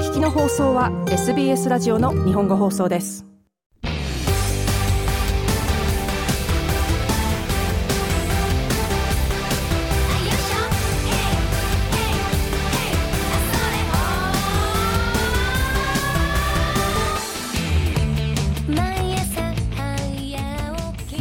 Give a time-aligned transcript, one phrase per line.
[0.00, 3.26] 聞きの放送は SBS ラジオの日本語放送です。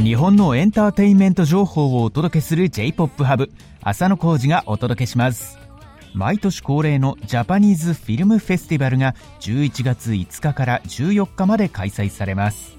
[0.02, 3.52] 日本のエンターテインメント情報をお届けする J-POP ハブ
[3.82, 5.69] 浅野浩二がお届けします。
[6.14, 12.78] 毎年恒例のジャパニーズフィルムフェスティバルが11月5日から14日まで開催されます。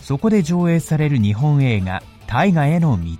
[0.00, 3.16] そこで上映される日本映画大河への道。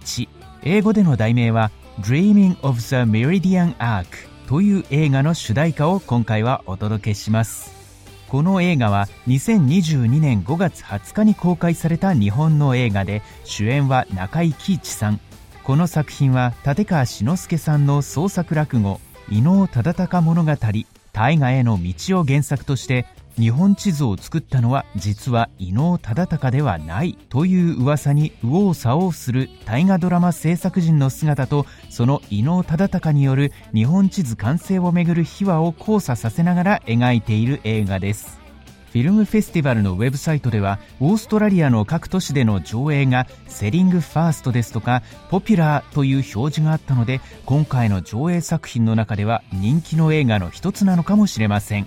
[0.64, 4.06] 英語での題名は Dreaming of the Meridian Arc
[4.48, 7.72] という映画の主題歌を今回はお届けします。
[8.28, 15.20] この映画は2022年5月20日に公開された日本の映画で主演は中井貴一さん。
[15.62, 20.56] この作品は立川志の輔さんの創作落語伊能忠敬物語
[21.12, 23.06] 大河への道を原作として
[23.38, 38.41] 日本地図を作ったのは実は伊能忠敬ではないという噂に右往左往する大河ドラマ制作陣の姿とその伊能忠敬による日本地図完成をめぐる秘話を交差させながら描いている映画です。
[38.92, 51.86] フィルムフェスティバルのウェブサイトではオーストラリアの各都市での上映がセリングファーストですとかポピュラーという表示があったので今回の上映作品の中では人気の映画の一つなのかもしれません。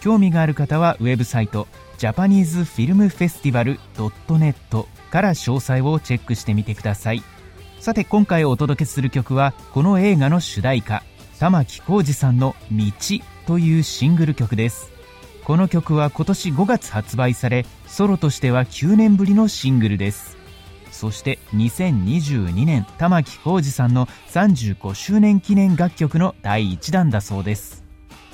[0.00, 7.22] 興味がある方はウェブサイトジャパニーズフィルムフェスティバル .net から詳細をチェックしてみてください。
[7.78, 11.02] さて今回お届けする曲はこの映画の主題歌
[11.38, 12.84] 玉置浩二さんの「道」
[13.46, 14.97] というシングル曲です。
[15.48, 20.36] この曲は今年5月発売されソロとしては9年ぶりのシングルです。
[20.90, 27.82] そして2022年玉置浩二さんの35周年記念楽曲の第1弾だそうです。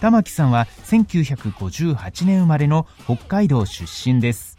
[0.00, 4.58] 玉木さんは1958年生まれの北海道出身です。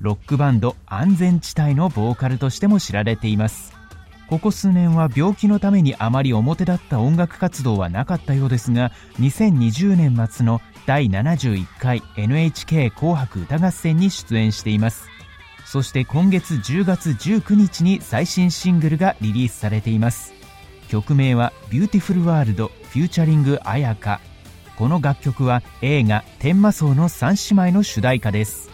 [0.00, 3.74] ロックバンド安全地帯のボーカルとしても知られています。
[4.32, 15.06] ここ数年は病気のためにあまり表立った音楽活動はなかったようですが2020年末の第71回 NHK 紅白歌合戦に出演しています。
[15.66, 20.32] そして今月10月19日に最新シングルがリリースされています。
[20.88, 24.18] 曲名は「Beautiful World featuring 絢香」
[24.78, 28.70] この楽曲は映画「天間荘の三姉妹」の主題歌です。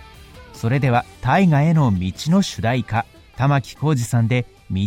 [0.53, 4.87] それでは大河への道の主題歌玉置浩二さんで「道」